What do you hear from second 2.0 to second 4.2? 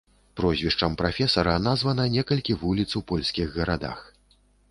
некалькі вуліц у польскіх гарадах.